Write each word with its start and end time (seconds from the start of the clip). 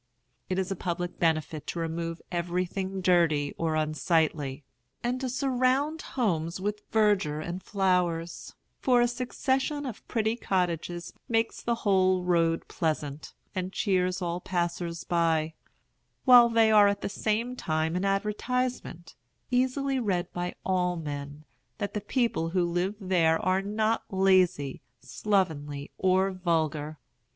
It 0.49 0.57
is 0.57 0.71
a 0.71 0.75
public 0.75 1.19
benefit 1.19 1.67
to 1.67 1.79
remove 1.79 2.23
everything 2.31 3.01
dirty 3.01 3.53
or 3.55 3.75
unsightly, 3.75 4.63
and 5.03 5.21
to 5.21 5.29
surround 5.29 6.01
homes 6.01 6.59
with 6.59 6.81
verdure 6.91 7.39
and 7.39 7.61
flowers; 7.61 8.55
for 8.79 8.99
a 9.01 9.07
succession 9.07 9.85
of 9.85 10.07
pretty 10.07 10.35
cottages 10.35 11.13
makes 11.29 11.61
the 11.61 11.75
whole 11.85 12.23
road 12.23 12.67
pleasant, 12.67 13.35
and 13.53 13.73
cheers 13.73 14.23
all 14.23 14.41
passers 14.41 15.03
by; 15.03 15.53
while 16.25 16.49
they 16.49 16.71
are 16.71 16.87
at 16.87 17.01
the 17.01 17.07
same 17.07 17.55
time 17.55 17.95
an 17.95 18.03
advertisement, 18.03 19.13
easily 19.51 19.99
read 19.99 20.33
by 20.33 20.55
all 20.65 20.95
men, 20.95 21.45
that 21.77 21.93
the 21.93 22.01
people 22.01 22.49
who 22.49 22.65
live 22.65 22.95
there 22.99 23.39
are 23.39 23.61
not 23.61 24.01
lazy, 24.11 24.81
slovenly, 24.99 25.91
or 25.99 26.31
vulgar. 26.31 26.97